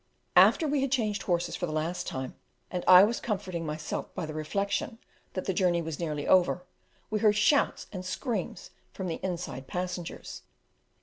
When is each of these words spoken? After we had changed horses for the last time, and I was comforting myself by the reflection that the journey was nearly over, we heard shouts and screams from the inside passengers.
After 0.35 0.67
we 0.67 0.81
had 0.81 0.91
changed 0.91 1.21
horses 1.21 1.55
for 1.55 1.67
the 1.67 1.71
last 1.71 2.07
time, 2.07 2.33
and 2.71 2.83
I 2.87 3.03
was 3.03 3.19
comforting 3.19 3.67
myself 3.67 4.11
by 4.15 4.25
the 4.25 4.33
reflection 4.33 4.97
that 5.33 5.45
the 5.45 5.53
journey 5.53 5.79
was 5.83 5.99
nearly 5.99 6.27
over, 6.27 6.65
we 7.11 7.19
heard 7.19 7.35
shouts 7.35 7.85
and 7.93 8.03
screams 8.03 8.71
from 8.93 9.05
the 9.05 9.19
inside 9.23 9.67
passengers. 9.67 10.41